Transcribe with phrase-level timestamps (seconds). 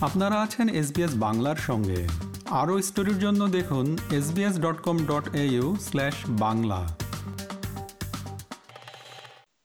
[0.00, 2.08] আপনারা আছেন এসবিএস বাংলার সঙ্গে।
[2.50, 5.28] আরও স্টোরির জন্য দেখুন SBS dot com dot
[5.80, 6.98] slash Bangla.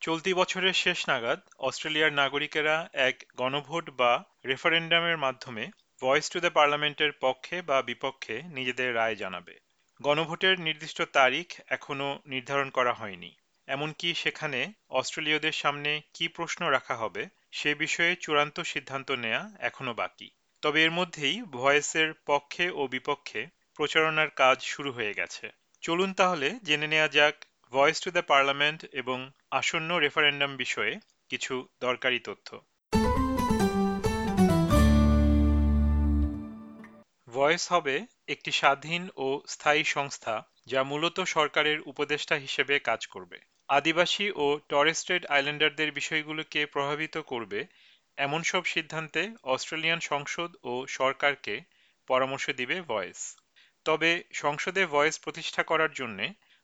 [0.02, 5.70] চলতি বছরের শেষ নাগাদ অস্ট্রেলিয়ার নাগরিকেরা এক গণভোট বা রেফারেন্ডামের মাধ্যমে
[6.02, 9.60] ভয়েস টু দ্য পার্লামেন্টের পক্ষে বা বিপক্ষে নিজেদের রায় জানাবে।
[10.02, 13.36] গণভোটের নির্দিষ্ট তারিখ এখনও নির্ধারণ করা হয়নি।
[13.68, 20.30] এমনকি সেখানে অস্ট্রেলীয়দের সামনে কি প্রশ্ন রাখা হবে সে বিষয়ে চূড়ান্ত সিদ্ধান্ত নেয়া এখনও বাকি।
[20.62, 23.42] তবে এর মধ্যেই ভয়েসের পক্ষে ও বিপক্ষে
[23.76, 25.46] প্রচারণার কাজ শুরু হয়ে গেছে।
[25.82, 27.36] চলুন তাহলে জেনে নেওয়া যাক
[27.74, 32.50] ভয়েস টু দ্য পার্লামেন্ট এবং আসন্ন রেফারেন্ডাম বিষয়ে কিছু দরকারি তথ্য।
[37.28, 37.96] ভয়েস হবে
[38.28, 40.36] একটি স্বাধীন ও স্থায়ী সংস্থা
[40.68, 43.38] যা মূলত সরকারের উপদেষ্টা হিসেবে কাজ করবে।
[43.70, 47.60] আদিবাসী ও টরেস্ট্রেট আইল্যান্ডারদের বিষয়গুলোকে প্রভাবিত করবে
[48.18, 51.56] এমন সব সিদ্ধান্তে অস্ট্রেলিয়ান সংসদ ও সরকারকে
[52.10, 53.20] পরামর্শ দিবে ভয়েস।
[53.86, 56.20] তবে সংসদে ভয়েস প্রতিষ্ঠা করার জন্য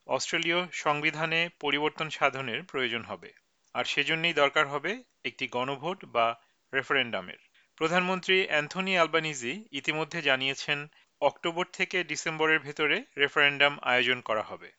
[0.07, 3.29] অস্ট্রেলীয় সংবিধানে পরিবর্তন সাধনের প্রয়োজন হবে,
[3.75, 4.91] আর সেজন্যই দরকার হবে
[5.25, 6.27] একটি গণভোট বা
[6.73, 7.41] রেফারেন্ডামের।
[7.77, 10.79] প্রধানমন্ত্রী অ্যান্থনি আলবানিজি ইতিমধ্যে জানিয়েছেন
[11.21, 14.71] অক্টোবর থেকে ডিসেম্বরের ভেতরে রেফারেন্ডাম আয়োজন করা হবে।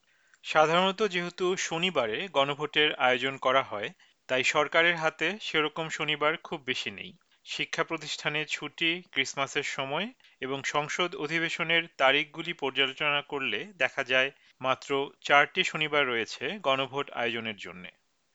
[0.44, 3.90] সাধারণত যেহেতু শনিবারে গণভোটের আয়োজন করা হয়,
[4.28, 7.12] তাই সরকারের হাতে সেরকম শনিবার খুব বেশি নেই।
[7.44, 14.30] শিক্ষা প্রতিষ্ঠানে ছুটি, ক্রিসমাসের সময় এবং সংসদ অধিবেশনের তারিখগুলি পর্যালোচনা করলে দেখা যায়
[14.60, 17.84] মাত্র চারটি শনিবার রয়েছে গণভোট আয়োজনের জন্য।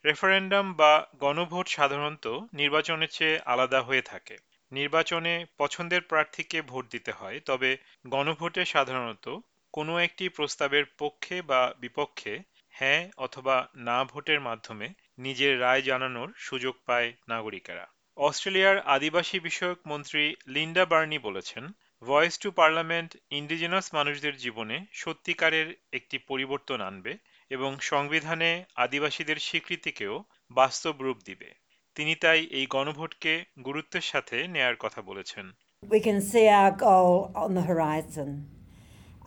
[0.05, 4.37] রেফারেন্ডাম বা গণভোট সাধারণত নির্বাচনের চেয়ে আলাদা হয়ে থাকে।
[4.71, 7.77] নির্বাচনে পছন্দের প্রার্থীকে ভোট দিতে হয়, তবে
[8.08, 9.39] গণভোটে সাধারণত
[9.73, 16.75] কোনো একটি প্রস্তাবের পক্ষে বা বিপক্ষে হ্যাঁ অথবা না ভোটের মাধ্যমে নিজের রায় জানানোর সুযোগ
[16.85, 21.67] পায় নাগরিকেরা। অস্ট্রেলিয়ার আদিবাসী বিষয়ক মন্ত্রী লিন্ডা বার্নি বলেছেন,
[22.02, 27.18] ভয়েস টু পার্লামেন্ট ইন্ডিজিনাস মানুষদের জীবনে সত্যিকারের একটি পরিবর্তন আনবে
[27.51, 31.64] এবং সংবিধানে আদিবাসীদের স্বীকৃতিকেও বাস্তব রূপ দিবে।
[31.97, 33.32] তিনি তাই এই গণভোটকে
[33.66, 35.47] গুরুত্বের সাথে নেয়ার কথা বলেছেন
[35.82, 38.28] We can see our goal on the horizon.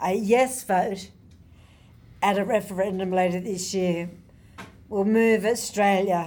[0.09, 1.01] A yes vote
[2.27, 3.99] at a referendum later this year
[4.91, 6.23] will move Australia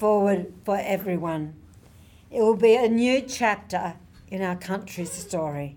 [0.00, 1.44] forward for everyone.
[2.30, 3.84] It will be a new chapter
[4.34, 5.70] in our country's story.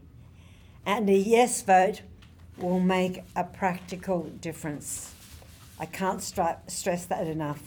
[0.86, 2.02] And a yes vote
[2.58, 4.88] will make a practical difference.
[5.80, 7.62] I can't stri- stress that enough.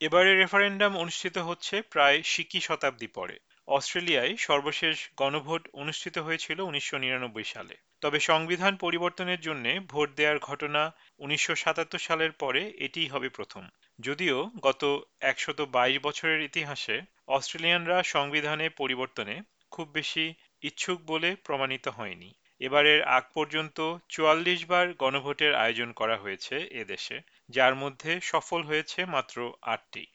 [0.00, 7.44] এবারে referendum অনুষ্ঠিত হচ্ছে প্রায় সিকি শতাব্দী পরে। অস্ট্রেলিয়ায় সর্বশেষ গণভোট অনুষ্ঠিত হয়েছিল উনিশশো নিরানব্বই
[7.44, 10.82] সালে। তবে সংবিধান পরিবর্তনের জন্য ভোট দেওয়ার ঘটনা
[11.18, 13.68] উনিশশো সাতাত্তর সালের পরে এটিই হবে প্রথম।
[13.98, 14.82] যদিও গত
[15.20, 15.60] একশত
[16.02, 24.66] বছরের ইতিহাসে অস্ট্রেলিয়ানরা সংবিধানে পরিবর্তনে খুব বেশি ইচ্ছুক বলে প্রমাণিত হয়নি। এবারের আগ পর্যন্ত চুয়াল্লিশ
[24.66, 30.06] বার গণভোটের আয়োজন করা হয়েছে এ দেশে, যার মধ্যে সফল হয়েছে মাত্র আটটি।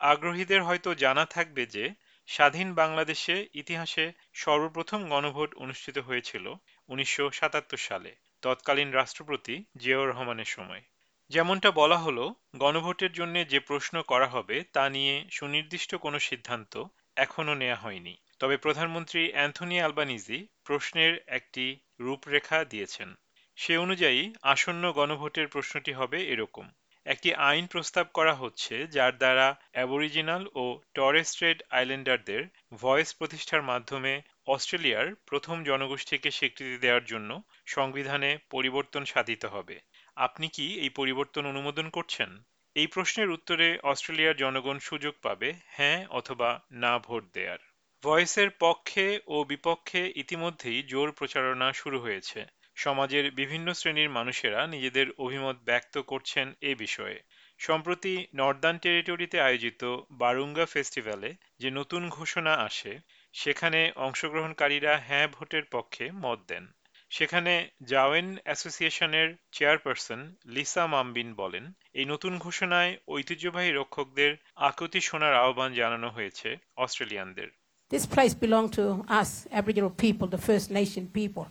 [0.00, 1.94] আগ্রহীদের হয়তো জানা থাকবে যে,
[2.26, 6.54] স্বাধীন বাংলাদেশে ইতিহাসে সর্বপ্রথম গণভোট অনুষ্ঠিত হয়েছিল
[6.88, 10.82] উনিশশো সাতাত্তর সালে, তৎকালীন রাষ্ট্রপতি জিয়াউর রহমানের সময়।
[11.28, 16.84] যেমনটা বলা হলো, গণভোটের জন্য যে প্রশ্ন করা হবে তা নিয়ে সুনির্দিষ্ট কোনো সিদ্ধান্ত
[17.16, 23.14] এখনও নেওয়া হয়নি। তবে প্রধানমন্ত্রী অ্যান্থনি আলবানিজি প্রশ্নের একটি রূপরেখা দিয়েছেন।
[23.58, 26.68] সে অনুযায়ী আসন্ন গণভোটের প্রশ্নটি হবে এরকম।
[27.06, 32.42] একটি আইন প্রস্তাব করা হচ্ছে যার দ্বারা অ্যাবরিজিনাল ও টরেস্ট্রেট আইল্যান্ডারদের
[32.72, 39.80] ভয়েস প্রতিষ্ঠার মাধ্যমে অস্ট্রেলিয়ার প্রথম জনগোষ্ঠীকে স্বীকৃতি দেওয়ার জন্য সংবিধানে পরিবর্তন সাধিত হবে।
[40.16, 42.30] আপনি কি এই পরিবর্তন অনুমোদন করছেন?
[42.76, 47.75] এই প্রশ্নের উত্তরে অস্ট্রেলিয়ার জনগণ সুযোগ পাবে হ্যাঁ অথবা না ভোট দেয়ার।
[48.06, 52.40] ভয়েসের পক্ষে ও বিপক্ষে ইতিমধ্যেই জোর প্রচারণা শুরু হয়েছে।
[52.76, 57.18] সমাজের বিভিন্ন শ্রেণির মানুষেরা নিজেদের অভিমত ব্যক্ত করছেন এ বিষয়ে।
[57.60, 62.92] সম্প্রতি নর্দার্ন টেরিটরিতে আয়োজিত বারুঙ্গা ফেস্টিভ্যালে যে নতুন ঘোষণা আসে,
[63.34, 66.64] সেখানে অংশগ্রহণকারীরা হ্যাঁ ভোটের পক্ষে মত দেন।
[67.10, 67.52] সেখানে
[67.82, 71.64] জাওয়েন অ্যাসোসিয়েশনের চেয়ারপারসন লিসা মামবিন বলেন,
[71.94, 77.50] এই নতুন ঘোষণায় ঐতিহ্যবাহী রক্ষকদের আকুতি শোনার আহ্বান জানানো হয়েছে অস্ট্রেলিয়ানদের।
[77.91, 81.49] This place belongs to us, Aboriginal people, the First Nation people.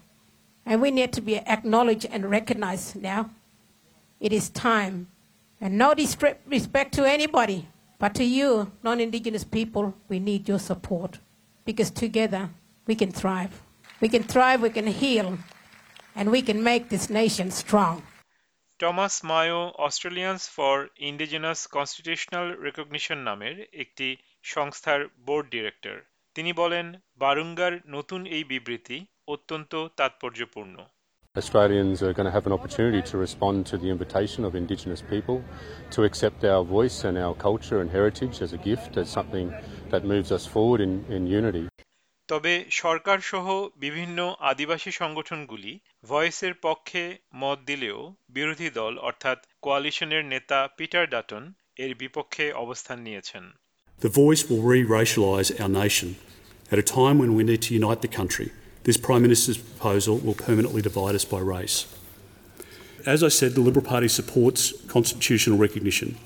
[0.65, 3.29] And we need to be acknowledged and recognized now.
[4.21, 5.09] It is time.
[5.61, 7.69] And no disrespect to anybody,
[7.99, 11.19] but to you, non Indigenous people, we need your support.
[11.67, 12.49] Because together
[12.87, 13.63] we can thrive.
[14.01, 15.39] We can thrive, we can heal,
[16.17, 18.03] and we can make this nation strong.
[18.81, 20.77] Thomas Mayo Australians for
[21.11, 24.09] Indigenous Constitutional Recognition নামের একটি
[24.55, 25.97] সংস্থার board director
[26.36, 26.86] তিনি বলেন
[27.16, 28.98] বারুঙ্গার নতুন এই বিবৃতি
[29.28, 30.76] অত্যন্ত তাৎপর্যপূর্ণ
[31.36, 35.38] Australians are going to have an opportunity to respond to the invitation of Indigenous people
[35.92, 39.48] to accept our voice and our culture and heritage as a gift, as something
[39.92, 41.66] that moves us forward in, in unity.
[42.30, 43.46] তবে সরকার সহ
[43.86, 44.20] বিভিন্ন
[44.52, 45.74] আদিবাসী সংগঠনগুলি
[46.04, 47.04] ভয়েসের পক্ষে
[47.42, 48.00] মত দিলেও
[48.30, 51.44] বিরোধী দল অর্থাৎ কোয়ালিশনের নেতা পিটার ডাটন
[51.78, 53.46] এর বিপক্ষে অবস্থান নিয়েছেন
[54.00, 56.18] The voice will re racialise our nation.
[56.72, 58.52] At a time when we need to unite the country,
[58.84, 61.88] this Prime Minister's proposal will permanently divide us by race.
[63.06, 66.18] As I said, the Liberal Party supports constitutional recognition,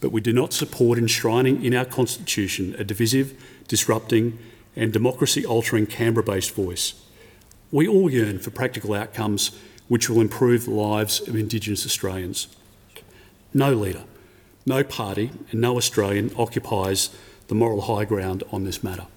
[0.00, 3.34] but we do not support enshrining in our Constitution a divisive,
[3.68, 4.38] disrupting,
[4.76, 6.94] and democracy altering Canberra based voice.
[7.70, 9.50] We all yearn for practical outcomes
[9.88, 12.46] which will improve the lives of Indigenous Australians.
[13.52, 14.04] No leader,
[14.65, 17.09] no party, and no Australian occupies
[17.49, 19.07] the moral high ground on this matter.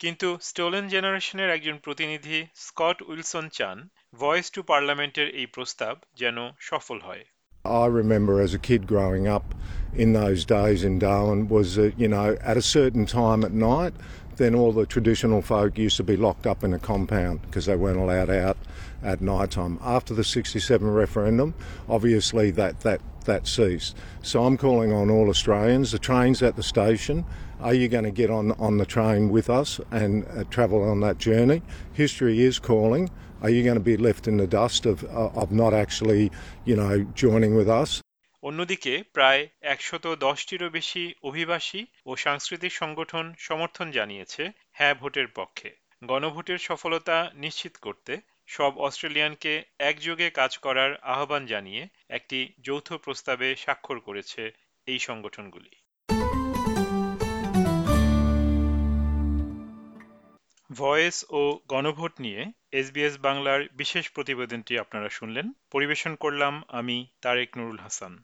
[0.00, 3.76] কিন্তু stolen জেনারেশনের একজন প্রতিনিধি Scott Wilson চান
[4.22, 6.36] voice to পার্লামেন্টের এই প্রস্তাব যেন
[6.70, 7.24] সফল হয়
[7.64, 9.46] I remember as a kid growing up
[9.96, 13.94] in those days in Darwin was that, you know, at a certain time at night,
[14.39, 17.75] then all the traditional folk used to be locked up in a compound because they
[17.75, 18.57] weren't allowed out
[19.03, 19.77] at night time.
[19.81, 21.53] After the 67 referendum,
[21.87, 23.95] obviously that, that, that ceased.
[24.23, 27.25] So I'm calling on all Australians, the train's at the station.
[27.59, 31.01] Are you going to get on, on the train with us and uh, travel on
[31.01, 31.61] that journey?
[31.93, 33.09] History is calling.
[33.41, 36.31] Are you going to be left in the dust of, of not actually,
[36.63, 38.01] you know, joining with us?
[38.43, 46.57] অন্যদিকে প্রায় একশত দশটিরও বেশি অভিবাসী ও সাংস্কৃতিক সংগঠন সমর্থন জানিয়েছে হ্যাঁ ভোটের পক্ষে। গণভোটের
[46.57, 54.51] সফলতা নিশ্চিত করতে সব অস্ট্রেলিয়ানকে একযোগে কাজ করার আহ্বান জানিয়ে একটি যৌথ প্রস্তাবে স্বাক্ষর করেছে
[54.87, 55.69] এই সংগঠনগুলি।
[60.71, 67.77] ভয়েস ও গণভোট নিয়ে এসবিএস বাংলার বিশেষ প্রতিবেদনটি আপনারা শুনলেন। পরিবেশন করলাম আমি তারেক নুরুল
[67.77, 68.23] হাসান।